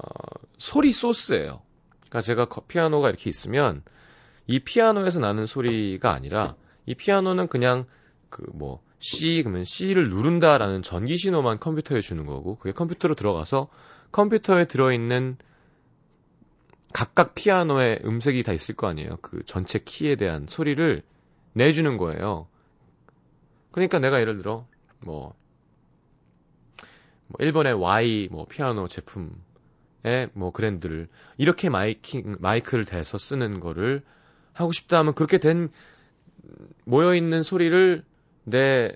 소리 0.58 0.94
소스예요. 0.94 1.62
그러니까 2.08 2.22
제가 2.22 2.48
피아노가 2.70 3.10
이렇게 3.10 3.30
있으면 3.30 3.84
이 4.48 4.60
피아노에서 4.60 5.20
나는 5.20 5.46
소리가 5.46 6.14
아니라 6.14 6.56
이 6.86 6.96
피아노는 6.96 7.48
그냥 7.48 7.88
그 8.30 8.42
뭐 8.54 8.82
C 9.00 9.44
그러면 9.44 9.64
C를 9.64 10.10
누른다라는 10.10 10.82
전기 10.82 11.18
신호만 11.18 11.60
컴퓨터에 11.60 12.02
주는 12.02 12.26
거고 12.26 12.58
그게 12.58 12.74
컴퓨터로 12.74 13.16
들어가서 13.16 13.70
컴퓨터에 14.12 14.66
들어있는 14.66 15.38
각각 16.92 17.36
피아노에 17.36 18.00
음색이 18.04 18.44
다 18.44 18.52
있을 18.52 18.76
거 18.76 18.88
아니에요. 18.88 19.18
그 19.22 19.44
전체 19.46 19.80
키에 19.80 20.16
대한 20.16 20.48
소리를 20.48 21.02
내주는 21.54 21.98
거예요. 21.98 22.48
그러니까 23.72 24.00
내가 24.00 24.20
예를 24.20 24.38
들어 24.38 24.68
뭐, 25.02 25.36
뭐 27.28 27.38
일본의 27.40 27.74
Y 27.74 28.28
뭐 28.32 28.46
피아노 28.46 28.88
제품의 28.88 30.30
뭐 30.34 30.52
그랜드를 30.52 31.08
이렇게 31.38 31.70
마이킹 31.70 32.38
마이크를 32.40 32.86
대서 32.86 33.18
쓰는 33.18 33.60
거를 33.60 34.04
하고 34.54 34.72
싶다 34.72 34.98
하면 35.00 35.14
그렇게 35.14 35.38
된 35.38 35.70
모여 36.86 37.16
있는 37.16 37.44
소리를 37.44 38.04
내 38.44 38.96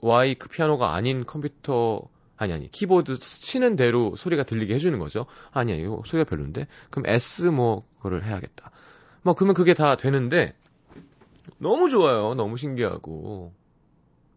Y 0.00 0.34
그 0.36 0.48
피아노가 0.48 0.94
아닌 0.94 1.24
컴퓨터 1.24 2.02
아니 2.36 2.52
아니 2.52 2.70
키보드 2.70 3.18
치는 3.18 3.76
대로 3.76 4.14
소리가 4.16 4.42
들리게 4.42 4.74
해주는 4.74 4.98
거죠. 4.98 5.26
아니 5.52 5.72
아니 5.72 5.82
이거 5.82 6.02
소리가 6.04 6.28
별론데 6.28 6.66
그럼 6.90 7.06
S 7.06 7.46
뭐 7.46 7.86
그거를 7.96 8.24
해야겠다. 8.24 8.70
뭐 9.22 9.34
그러면 9.34 9.54
그게 9.54 9.74
다 9.74 9.96
되는데 9.96 10.54
너무 11.58 11.88
좋아요. 11.88 12.34
너무 12.34 12.56
신기하고 12.56 13.52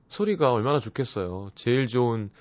소리가 0.08 0.52
얼마나 0.54 0.80
좋겠어요. 0.80 1.52
제일 1.56 1.88
좋은 1.88 2.32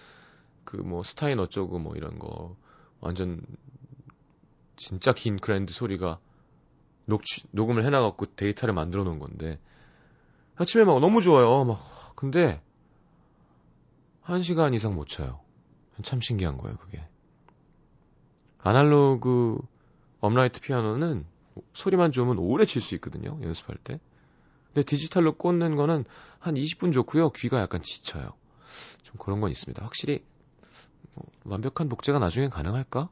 그 0.65 0.77
뭐 0.77 1.03
스타인 1.03 1.39
어쩌고 1.41 1.79
뭐 1.79 1.97
이런 1.97 2.19
거 2.19 2.55
완전 3.01 3.41
진짜 4.77 5.13
긴 5.15 5.37
그랜드 5.37 5.73
소리가 5.73 6.21
녹 7.07 7.23
녹음을 7.53 7.85
해놔갖고 7.87 8.27
데이터를 8.37 8.75
만들어 8.75 9.03
놓은 9.03 9.19
건데 9.19 9.59
아침에 10.59 10.85
막 10.85 10.99
너무 11.01 11.23
좋아요. 11.23 11.65
막 11.65 11.79
근데 12.17 12.61
한 14.23 14.43
시간 14.43 14.75
이상 14.75 14.95
못 14.95 15.07
쳐요. 15.07 15.41
참 16.03 16.21
신기한 16.21 16.59
거예요, 16.59 16.77
그게. 16.77 17.03
아날로그 18.59 19.59
업라이트 20.21 20.61
피아노는 20.61 21.25
소리만 21.73 22.13
좋으면 22.13 22.39
오래 22.39 22.65
칠 22.65 22.83
수 22.83 22.95
있거든요, 22.97 23.39
연습할 23.41 23.77
때. 23.83 24.01
근데 24.67 24.83
디지털로 24.83 25.37
꽂는 25.37 25.77
거는 25.77 26.05
한 26.41 26.55
20분 26.55 26.93
좋고요, 26.93 27.31
귀가 27.31 27.61
약간 27.61 27.81
지쳐요. 27.83 28.31
좀 29.03 29.17
그런 29.19 29.41
건 29.41 29.51
있습니다. 29.51 29.83
확실히 29.83 30.25
뭐, 31.15 31.25
완벽한 31.45 31.89
복제가 31.89 32.19
나중엔 32.19 32.51
가능할까? 32.51 33.09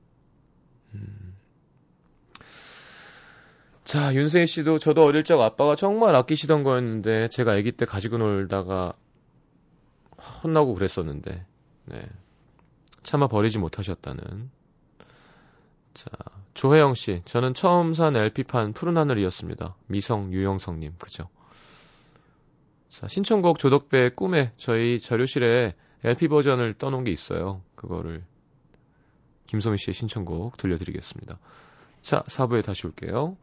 음. 0.94 1.34
자, 3.86 4.12
윤세희 4.12 4.48
씨도 4.48 4.80
저도 4.80 5.04
어릴 5.04 5.22
적 5.22 5.40
아빠가 5.40 5.76
정말 5.76 6.16
아끼시던 6.16 6.64
거였는데 6.64 7.28
제가 7.28 7.52
아기 7.52 7.70
때 7.70 7.86
가지고 7.86 8.18
놀다가 8.18 8.94
혼나고 10.42 10.74
그랬었는데, 10.74 11.46
네. 11.84 12.08
차마 13.04 13.28
버리지 13.28 13.60
못하셨다는. 13.60 14.50
자, 15.94 16.10
조혜영 16.54 16.94
씨, 16.94 17.22
저는 17.26 17.54
처음 17.54 17.94
산 17.94 18.16
LP판 18.16 18.72
푸른 18.72 18.96
하늘이었습니다. 18.96 19.76
미성 19.86 20.32
유영성 20.32 20.80
님, 20.80 20.92
그죠? 20.98 21.28
자, 22.88 23.06
신청곡 23.06 23.60
조덕배의 23.60 24.16
꿈에 24.16 24.50
저희 24.56 24.98
자료실에 24.98 25.76
LP 26.02 26.26
버전을 26.26 26.74
떠놓은 26.74 27.04
게 27.04 27.12
있어요. 27.12 27.62
그거를 27.76 28.24
김소미 29.46 29.78
씨의 29.78 29.94
신청곡 29.94 30.56
들려드리겠습니다. 30.56 31.38
자, 32.00 32.24
4부에 32.24 32.64
다시 32.64 32.84
올게요. 32.88 33.36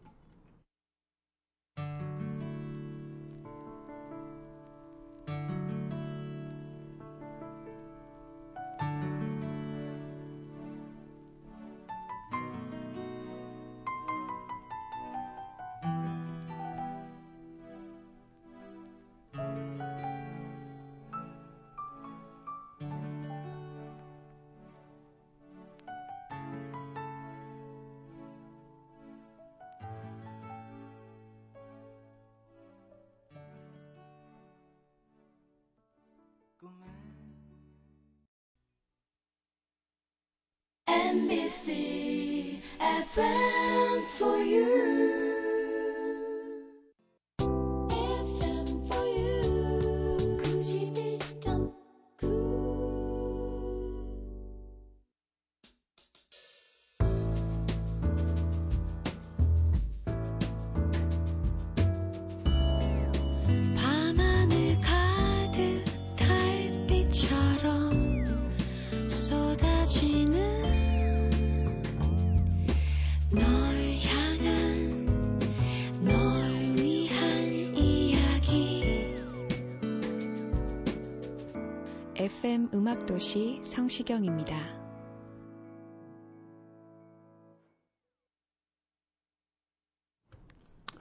FM 43.15 44.03
for 44.05 44.37
you. 44.37 45.02
FM 82.43 82.71
음악도시 82.73 83.61
성시경입니다. 83.63 84.53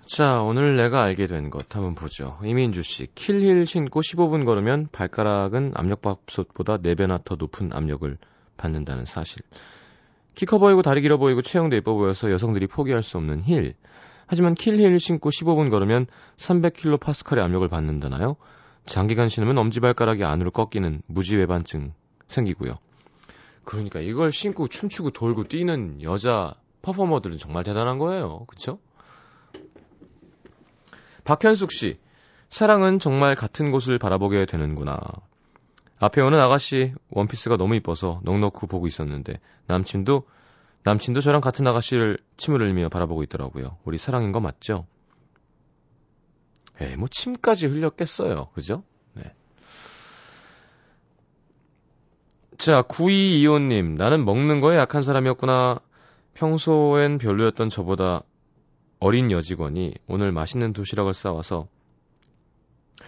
자, 0.07 0.41
오늘 0.43 0.77
내가 0.77 1.03
알게 1.03 1.27
된 1.27 1.51
것 1.51 1.75
한번 1.75 1.97
보죠. 1.97 2.39
이민주 2.45 2.85
씨, 2.85 3.09
킬힐 3.17 3.67
신고 3.67 4.03
15분 4.03 4.45
걸으면 4.45 4.87
발가락은 4.93 5.73
압력밥솥보다 5.75 6.79
4배나 6.79 7.25
더 7.25 7.35
높은 7.35 7.71
압력을 7.73 8.17
받는다는 8.57 9.05
사실. 9.05 9.43
키 10.37 10.47
커 10.47 10.59
보이고 10.61 10.83
다리 10.83 11.01
길어 11.03 11.19
보이고 11.19 11.43
체형도 11.43 11.75
예뻐 11.75 11.95
보여서 11.95 12.31
여성들이 12.31 12.69
포기할 12.69 13.03
수 13.03 13.17
없는 13.19 13.43
힐. 13.43 13.75
하지만 14.29 14.55
킬힐 14.55 15.01
신고 15.01 15.31
15분 15.31 15.71
걸으면 15.71 16.07
300kPa의 16.37 17.39
압력을 17.41 17.69
받는다나요? 17.69 18.37
장기간 18.87 19.29
신으면 19.29 19.59
엄지발가락이 19.59 20.25
안으로 20.25 20.51
꺾이는 20.51 21.03
무지외반증 21.07 21.95
생기고요. 22.29 22.79
그러니까 23.65 24.01
이걸 24.01 24.33
신고 24.33 24.67
춤추고 24.69 25.11
돌고 25.11 25.45
뛰는 25.45 26.03
여자 26.03 26.55
퍼포머들은 26.83 27.39
정말 27.39 27.63
대단한 27.63 27.99
거예요. 27.99 28.45
그쵸? 28.47 28.79
박현숙 31.25 31.71
씨, 31.71 31.99
사랑은 32.49 32.99
정말 32.99 33.35
같은 33.35 33.71
곳을 33.71 33.99
바라보게 33.99 34.47
되는구나. 34.47 34.99
앞에 36.01 36.21
오는 36.21 36.41
아가씨 36.41 36.95
원피스가 37.11 37.57
너무 37.57 37.77
이뻐서 37.77 38.21
넉넉히 38.25 38.67
보고 38.67 38.89
있었는데 38.89 39.39
남친도 39.69 40.27
남친도 40.83 41.21
저랑 41.21 41.41
같은 41.41 41.65
아가씨를 41.69 42.19
침을 42.37 42.61
흘리며 42.61 42.89
바라보고 42.89 43.23
있더라고요. 43.23 43.79
우리 43.85 43.99
사랑인 43.99 44.33
거 44.33 44.41
맞죠? 44.41 44.87
에이, 46.83 46.97
뭐 46.97 47.09
침까지 47.09 47.67
흘렸겠어요. 47.67 48.49
그죠? 48.55 48.83
네. 49.15 49.23
자, 52.59 52.83
9225님, 52.83 53.97
나는 53.97 54.25
먹는 54.25 54.61
거에 54.61 54.77
약한 54.77 55.03
사람이었구나. 55.03 55.81
평소엔 56.35 57.19
별로였던 57.19 57.69
저보다 57.69 58.23
어린 58.99 59.31
여직원이 59.31 59.95
오늘 60.07 60.33
맛있는 60.33 60.73
도시락을 60.73 61.13
싸와서 61.13 61.69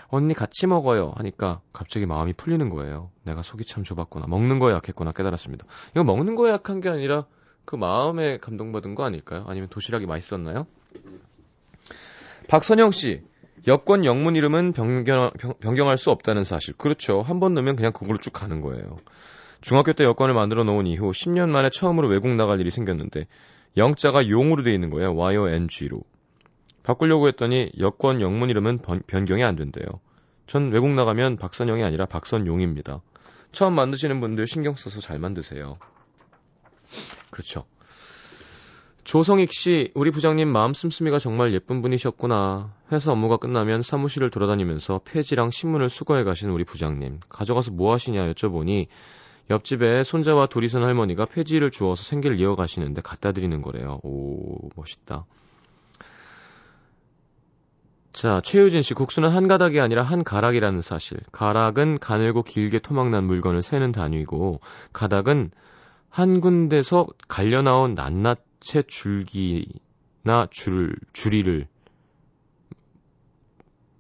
언니 0.09 0.35
같이 0.35 0.67
먹어요 0.67 1.13
하니까 1.17 1.61
갑자기 1.73 2.05
마음이 2.07 2.35
풀리는 2.35 2.69
거예요. 2.69 3.11
내가 3.23 3.43
속이 3.43 3.65
참 3.65 3.85
좁았구나. 3.85 4.27
먹는 4.27 4.59
거에 4.59 4.75
약했구나 4.75 5.13
깨달았습니다. 5.13 5.67
이거 5.93 6.05
먹는 6.05 6.35
거에 6.35 6.51
약한 6.51 6.81
게 6.81 6.89
아니라 6.89 7.27
그 7.65 7.77
마음에 7.77 8.39
감동받은 8.39 8.95
거 8.95 9.05
아닐까요? 9.05 9.45
아니면 9.47 9.69
도시락이 9.71 10.07
맛있었나요? 10.07 10.67
박선영 12.49 12.91
씨, 12.91 13.23
여권 13.67 14.05
영문 14.05 14.37
이름은 14.37 14.73
변경, 14.73 15.31
변- 15.39 15.55
변경할 15.59 15.97
수 15.97 16.11
없다는 16.11 16.45
사실. 16.45 16.75
그렇죠. 16.77 17.23
한 17.23 17.41
번 17.41 17.55
넣으면 17.55 17.77
그냥 17.77 17.93
그걸로 17.93 18.19
쭉 18.19 18.33
가는 18.33 18.61
거예요. 18.61 18.99
중학교 19.61 19.93
때 19.95 20.05
여권을 20.05 20.35
만들어 20.35 20.65
놓은 20.65 20.87
이후 20.87 21.11
10년 21.11 21.49
만에 21.49 21.71
처음으로 21.71 22.09
외국 22.09 22.29
나갈 22.35 22.61
일이 22.61 22.71
생겼는데 22.71 23.27
영자가 23.77 24.29
용으로 24.29 24.63
돼 24.63 24.75
있는 24.75 24.91
거예요. 24.91 25.15
YONG로. 25.17 26.03
바꾸려고 26.83 27.29
했더니 27.29 27.71
여권 27.79 28.21
영문 28.21 28.51
이름은 28.51 28.79
번- 28.79 29.03
변경이 29.07 29.43
안 29.43 29.57
된대요. 29.57 29.87
전 30.47 30.71
외국 30.71 30.91
나가면 30.91 31.39
박선영이 31.39 31.83
아니라 31.83 32.05
박선용입니다. 32.05 33.01
처음 33.53 33.75
만드시는 33.75 34.21
분들 34.21 34.47
신경 34.47 34.75
써서 34.75 35.01
잘 35.01 35.19
만드세요. 35.19 35.79
그렇죠. 37.31 37.65
조성익 39.05 39.53
씨, 39.53 39.93
우리 39.95 40.11
부장님 40.11 40.49
마음 40.49 40.73
씀씀이가 40.73 41.19
정말 41.19 41.53
예쁜 41.53 41.83
분이셨구나. 41.83 42.73
회사 42.91 43.13
업무가 43.13 43.37
끝나면 43.37 43.83
사무실을 43.83 44.31
돌아다니면서 44.31 45.03
폐지랑 45.05 45.51
신문을 45.51 45.91
수거해 45.91 46.25
가신 46.25 46.49
우리 46.49 46.65
부장님. 46.65 47.21
가져가서 47.29 47.73
뭐 47.73 47.93
하시냐 47.93 48.33
여쭤보니 48.33 48.87
옆집에 49.51 50.05
손자와 50.05 50.47
둘이 50.47 50.69
산 50.69 50.83
할머니가 50.83 51.27
폐지를 51.27 51.71
주워서 51.71 52.03
생계를 52.03 52.41
이어가시는데 52.41 53.03
갖다 53.03 53.33
드리는 53.33 53.61
거래요. 53.61 54.01
오, 54.03 54.71
멋있다. 54.75 55.27
자, 58.15 58.41
최유진 58.43 58.81
씨, 58.81 58.95
국수는 58.95 59.29
한 59.29 59.49
가닥이 59.49 59.81
아니라 59.81 60.03
한 60.03 60.25
가락이라는 60.25 60.81
사실. 60.81 61.19
가락은 61.31 61.99
가늘고 61.99 62.43
길게 62.43 62.79
토막난 62.79 63.25
물건을 63.25 63.61
세는 63.61 63.93
단위고, 63.93 64.61
가닥은 64.95 65.51
한 66.09 66.41
군데서 66.41 67.09
갈려 67.27 67.61
나온 67.61 67.95
낱낱 67.95 68.44
의 68.75 68.85
줄기나 68.85 70.47
줄, 70.51 70.97
줄이를, 71.13 71.69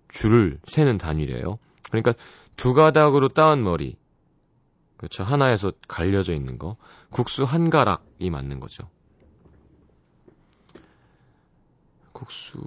줄을 0.08 0.58
세는 0.64 0.98
단위래요. 0.98 1.58
그러니까 1.90 2.14
두 2.56 2.72
가닥으로 2.72 3.28
따은 3.28 3.62
머리. 3.62 3.96
그렇죠. 4.96 5.22
하나에서 5.22 5.72
갈려져 5.88 6.34
있는 6.34 6.58
거. 6.58 6.76
국수 7.10 7.44
한 7.44 7.68
가락이 7.68 8.30
맞는 8.30 8.60
거죠. 8.60 8.88
국수. 12.12 12.58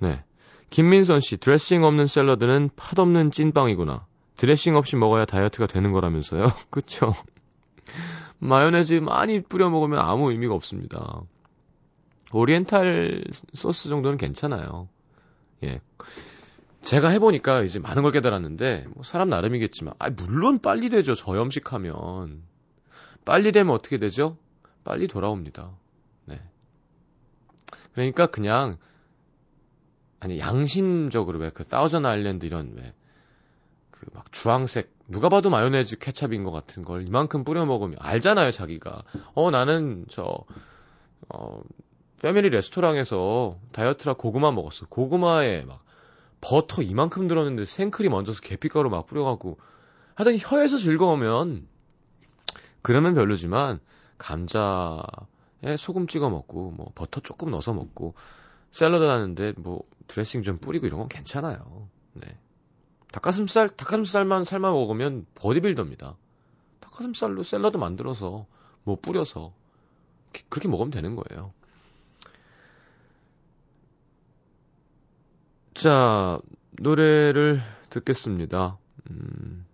네. 0.00 0.22
김민선 0.70 1.20
씨, 1.20 1.38
드레싱 1.38 1.82
없는 1.82 2.06
샐러드는 2.06 2.70
팥 2.76 2.98
없는 2.98 3.30
찐빵이구나. 3.30 4.06
드레싱 4.36 4.76
없이 4.76 4.96
먹어야 4.96 5.24
다이어트가 5.24 5.66
되는 5.66 5.92
거라면서요? 5.92 6.44
그쵸? 6.70 7.14
마요네즈 8.38 8.94
많이 8.94 9.40
뿌려 9.42 9.68
먹으면 9.70 9.98
아무 10.00 10.30
의미가 10.30 10.54
없습니다. 10.54 11.22
오리엔탈 12.32 13.24
소스 13.54 13.88
정도는 13.88 14.18
괜찮아요. 14.18 14.88
예. 15.64 15.80
제가 16.82 17.08
해보니까 17.08 17.62
이제 17.62 17.80
많은 17.80 18.02
걸 18.02 18.12
깨달았는데, 18.12 18.86
뭐 18.94 19.02
사람 19.02 19.28
나름이겠지만, 19.30 19.94
아, 19.98 20.10
물론 20.10 20.60
빨리 20.60 20.90
되죠. 20.90 21.14
저염식하면. 21.14 22.42
빨리 23.24 23.50
되면 23.52 23.74
어떻게 23.74 23.98
되죠? 23.98 24.38
빨리 24.84 25.08
돌아옵니다. 25.08 25.72
네. 26.26 26.40
그러니까 27.92 28.26
그냥, 28.26 28.76
아니, 30.20 30.38
양심적으로 30.38 31.38
왜 31.40 31.50
그 31.50 31.64
다우전 31.64 32.06
아일랜드 32.06 32.46
이런 32.46 32.72
왜, 32.76 32.94
그 33.90 34.06
막 34.14 34.30
주황색, 34.32 34.94
누가 35.08 35.28
봐도 35.30 35.48
마요네즈 35.48 35.98
케찹인 35.98 36.44
것 36.44 36.50
같은 36.50 36.84
걸 36.84 37.06
이만큼 37.06 37.42
뿌려 37.42 37.64
먹으면 37.64 37.96
알잖아요, 37.98 38.50
자기가. 38.50 39.04
어, 39.34 39.50
나는 39.50 40.04
저, 40.10 40.44
어, 41.30 41.62
패밀리 42.20 42.50
레스토랑에서 42.50 43.58
다이어트라 43.72 44.14
고구마 44.14 44.52
먹었어. 44.52 44.86
고구마에 44.86 45.64
막 45.64 45.82
버터 46.40 46.82
이만큼 46.82 47.26
들었는데 47.26 47.64
생크림 47.64 48.12
얹어서 48.12 48.42
계피가루 48.42 48.90
막 48.90 49.06
뿌려갖고 49.06 49.58
하여튼 50.14 50.38
혀에서 50.38 50.76
즐거우면 50.76 51.66
그러면 52.82 53.14
별로지만 53.14 53.80
감자에 54.18 55.76
소금 55.76 56.06
찍어 56.06 56.28
먹고 56.28 56.72
뭐 56.72 56.92
버터 56.94 57.20
조금 57.20 57.50
넣어서 57.50 57.72
먹고 57.72 58.14
샐러드 58.70 59.04
하는데 59.04 59.54
뭐 59.56 59.82
드레싱 60.06 60.42
좀 60.42 60.58
뿌리고 60.58 60.86
이런 60.86 61.00
건 61.00 61.08
괜찮아요. 61.08 61.88
네. 62.14 62.26
닭가슴살 63.12 63.68
닭가슴살만 63.68 64.44
삶아 64.44 64.70
먹으면 64.70 65.26
보디빌더입니다. 65.34 66.16
닭가슴살로 66.80 67.42
샐러드 67.42 67.76
만들어서 67.76 68.46
뭐 68.84 68.96
뿌려서 68.96 69.52
그렇게 70.48 70.68
먹으면 70.68 70.90
되는 70.90 71.16
거예요. 71.16 71.52
자, 75.74 76.38
노래를 76.72 77.62
듣겠습니다. 77.90 78.78
음, 79.10 79.64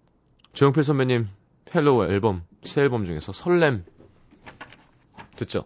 조영필 0.52 0.84
선배님 0.84 1.28
헬로우 1.74 2.04
앨범, 2.04 2.44
새 2.64 2.82
앨범 2.82 3.04
중에서 3.04 3.32
설렘 3.32 3.84
듣죠? 5.36 5.64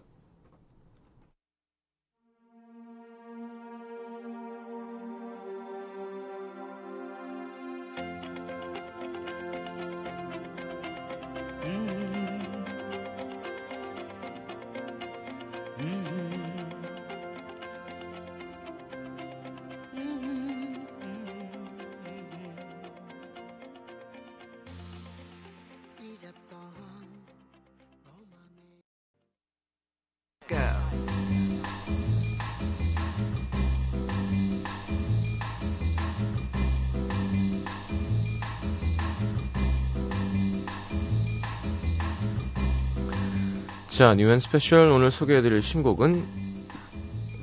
자, 43.99 44.15
New 44.15 44.27
and 44.27 44.39
Special 44.39 44.93
오늘 44.93 45.11
소개해드릴 45.11 45.61
신곡은 45.61 46.25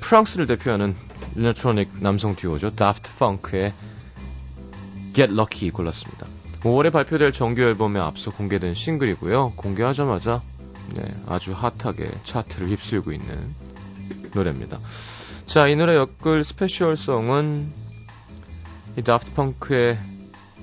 프랑스를 0.00 0.46
대표하는 0.46 0.96
일렉트로닉 1.36 2.00
남성 2.00 2.34
듀오죠. 2.34 2.70
다프트 2.70 3.10
펑크의 3.18 3.74
Get 5.12 5.34
Lucky 5.34 5.70
골랐습니다. 5.70 6.26
5월에 6.62 6.90
발표될 6.90 7.32
정규 7.32 7.60
앨범에 7.60 8.00
앞서 8.00 8.30
공개된 8.30 8.72
싱글이고요. 8.72 9.52
공개하자마자 9.56 10.40
네, 10.94 11.02
아주 11.28 11.52
핫하게 11.52 12.10
차트를 12.24 12.70
휩쓸고 12.70 13.12
있는 13.12 13.28
노래입니다. 14.34 14.78
자, 15.44 15.68
이 15.68 15.76
노래 15.76 15.94
엮을 15.94 16.42
special 16.42 17.06
song은 17.06 17.70
이 18.96 19.02
다프트 19.02 19.34
펑크의 19.34 19.98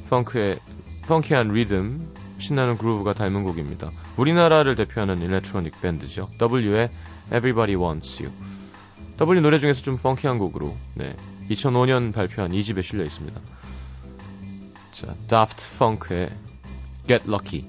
펑크의 0.10 0.58
펑키한 1.06 1.50
리듬, 1.50 2.12
신나는 2.44 2.78
그루브가 2.78 3.14
닮은 3.14 3.44
곡입니다. 3.44 3.90
우리나라를 4.18 4.76
대표하는 4.76 5.22
일렉트로닉 5.22 5.82
밴드죠. 5.82 6.28
W의 6.40 6.90
Everybody 7.28 7.82
Wants 7.82 8.22
You. 8.22 8.34
W 9.18 9.42
노래 9.42 9.58
중에서 9.58 9.82
좀 9.82 9.98
펑키한 9.98 10.38
곡으로 10.38 10.76
네, 10.96 11.16
2005년 11.50 12.14
발표한 12.14 12.52
2집에 12.52 12.84
실려 12.84 13.06
있습니다. 13.06 13.40
자, 14.92 15.16
Daft 15.30 15.78
Punk의 15.80 16.30
Get 17.08 17.24
Lucky, 17.28 17.64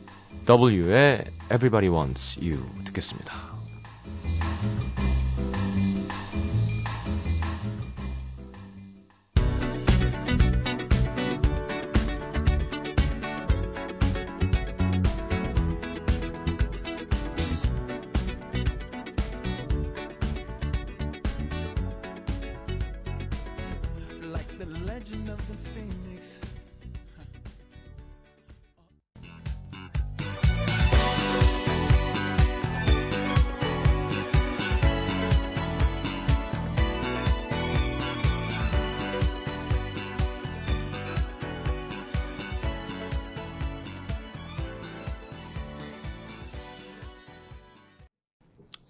W의 0.48 1.24
Everybody 1.52 1.94
Wants 1.94 2.40
You 2.40 2.58
듣겠습니다. 2.86 3.53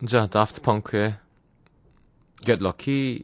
자, 0.06 0.26
다프트 0.26 0.62
펑크의 0.62 1.16
Get 2.44 2.62
Lucky, 2.62 3.22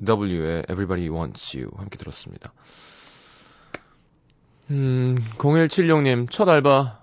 W의 0.00 0.62
Everybody 0.70 1.08
Wants 1.14 1.56
You 1.56 1.70
함께 1.76 1.98
들었습니다. 1.98 2.52
음, 4.70 5.16
0176님, 5.36 6.30
첫 6.30 6.48
알바 6.48 6.98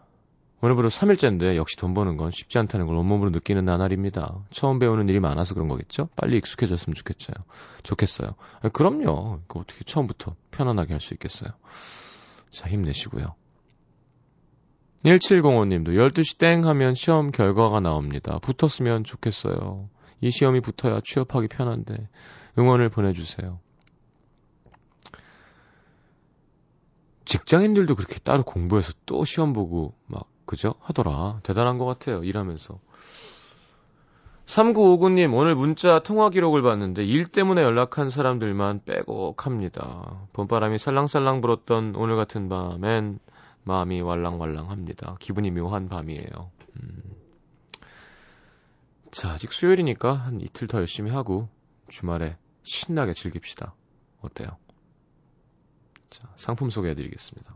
오늘부로 0.61 0.89
3일째인데 0.89 1.55
역시 1.55 1.77
돈 1.77 1.93
버는 1.93 2.17
건 2.17 2.31
쉽지 2.31 2.57
않다는 2.57 2.87
걸 2.87 2.95
온몸으로 2.95 3.29
느끼는 3.29 3.65
나날입니다. 3.65 4.39
처음 4.49 4.79
배우는 4.79 5.09
일이 5.09 5.19
많아서 5.19 5.53
그런 5.53 5.67
거겠죠? 5.67 6.09
빨리 6.15 6.37
익숙해졌으면 6.37 6.95
좋겠어요. 6.95 7.35
좋겠어요. 7.83 8.35
아, 8.61 8.69
그럼요. 8.69 9.41
그 9.47 9.59
어떻게 9.59 9.83
처음부터 9.83 10.35
편안하게 10.51 10.93
할 10.93 11.01
수 11.01 11.13
있겠어요. 11.13 11.51
자, 12.49 12.69
힘내시고요. 12.69 13.35
1705님도 15.05 15.89
12시 15.89 16.39
땡 16.39 16.65
하면 16.65 16.95
시험 16.95 17.29
결과가 17.31 17.79
나옵니다. 17.79 18.39
붙었으면 18.39 19.03
좋겠어요. 19.03 19.87
이 20.21 20.31
시험이 20.31 20.61
붙어야 20.61 20.99
취업하기 21.03 21.47
편한데 21.47 22.09
응원을 22.57 22.89
보내주세요. 22.89 23.59
직장인들도 27.25 27.95
그렇게 27.95 28.19
따로 28.19 28.43
공부해서 28.43 28.93
또 29.05 29.25
시험 29.25 29.53
보고 29.53 29.93
막 30.07 30.27
그죠? 30.45 30.75
하더라. 30.81 31.39
대단한 31.43 31.77
것 31.77 31.85
같아요. 31.85 32.23
일하면서. 32.23 32.79
3959님, 34.45 35.33
오늘 35.33 35.55
문자 35.55 35.99
통화 35.99 36.29
기록을 36.29 36.61
봤는데 36.61 37.03
일 37.03 37.25
때문에 37.25 37.63
연락한 37.63 38.11
사람들만 38.11 38.81
빼곡합니다. 38.85 40.27
봄바람이 40.33 40.77
살랑살랑 40.77 41.41
불었던 41.41 41.95
오늘 41.95 42.15
같은 42.15 42.47
밤엔 42.47 43.19
마음이 43.65 44.01
왈랑왈랑합니다. 44.01 45.17
기분이 45.19 45.51
묘한 45.51 45.89
밤이에요. 45.89 46.51
음. 46.77 47.03
자, 49.11 49.31
아직 49.31 49.51
수요일이니까 49.51 50.13
한 50.13 50.39
이틀 50.39 50.67
더 50.67 50.77
열심히 50.79 51.11
하고 51.11 51.49
주말에 51.89 52.37
신나게 52.63 53.13
즐깁시다. 53.13 53.73
어때요? 54.21 54.57
자, 56.09 56.31
상품 56.35 56.69
소개해드리겠습니다. 56.69 57.55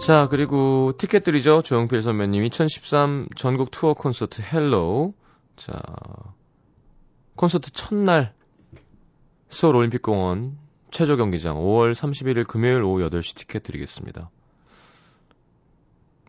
자, 0.00 0.28
그리고 0.28 0.92
티켓들이죠. 0.98 1.62
조용필 1.62 2.02
선배님 2.02 2.44
2013 2.44 3.28
전국 3.34 3.70
투어 3.70 3.94
콘서트 3.94 4.42
Hello. 4.42 5.14
자, 5.56 5.80
콘서트 7.34 7.72
첫날 7.72 8.34
서울 9.48 9.76
올림픽공원 9.76 10.58
체조 10.90 11.16
경기장 11.16 11.56
5월 11.56 11.92
31일 11.92 12.46
금요일 12.46 12.82
오후 12.82 13.08
8시 13.08 13.36
티켓 13.36 13.62
드리겠습니다. 13.62 14.30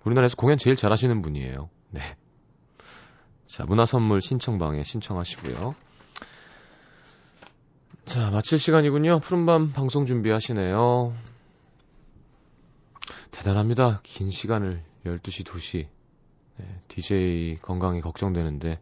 우리나라에서 0.04 0.36
공연 0.38 0.58
제일 0.58 0.76
잘하시는 0.76 1.22
분이에요. 1.22 1.70
네. 1.92 2.02
자, 3.48 3.66
문화 3.66 3.86
선물 3.86 4.22
신청방에 4.22 4.84
신청하시고요. 4.84 5.76
자, 8.06 8.32
마칠 8.32 8.60
시간이군요. 8.60 9.20
푸른밤 9.20 9.74
방송 9.74 10.06
준비하시네요. 10.06 11.14
대단합니다. 13.32 14.02
긴 14.04 14.30
시간을 14.30 14.84
12시, 15.06 15.46
2시. 15.46 15.88
네, 16.58 16.82
DJ 16.88 17.58
건강이 17.62 18.02
걱정되는데 18.02 18.82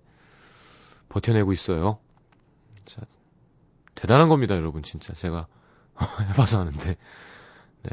버텨내고 1.09 1.51
있어요. 1.51 1.99
자, 2.85 3.01
대단한 3.95 4.29
겁니다, 4.29 4.55
여러분. 4.55 4.83
진짜 4.83 5.13
제가 5.13 5.47
해봐서 6.29 6.59
하는데 6.59 6.95
네, 7.83 7.91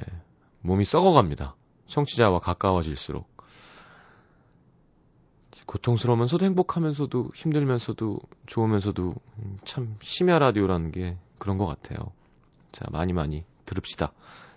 몸이 0.60 0.84
썩어갑니다. 0.84 1.56
청취자와 1.86 2.38
가까워질수록 2.40 3.32
고통스러우면서도 5.66 6.44
행복하면서도 6.44 7.30
힘들면서도 7.34 8.18
좋으면서도 8.46 9.14
참 9.64 9.96
심야 10.00 10.38
라디오라는 10.38 10.92
게 10.92 11.16
그런 11.38 11.58
것 11.58 11.66
같아요. 11.66 12.12
자, 12.72 12.86
많이 12.90 13.12
많이 13.12 13.44
들읍시다. 13.66 14.12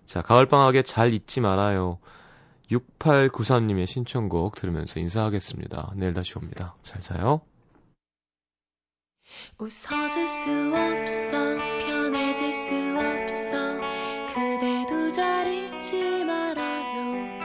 자, 0.05 0.21
가을방학에 0.21 0.81
잘 0.81 1.13
잊지 1.13 1.41
말아요. 1.41 1.99
6893님의 2.71 3.85
신청곡 3.85 4.55
들으면서 4.55 4.99
인사하겠습니다. 4.99 5.93
내일 5.95 6.13
다시 6.13 6.37
옵니다. 6.37 6.75
잘 6.81 7.01
자요. 7.01 7.41
웃어줄 9.57 10.27
수 10.27 10.49
없어, 10.75 11.57
편해질 11.79 12.53
수 12.53 12.73
없어, 12.73 13.79
그대도 14.33 15.11
잘 15.11 15.47
잊지 15.51 16.23
말아요. 16.25 17.41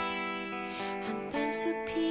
한땐 1.07 1.53
숲이 1.53 2.10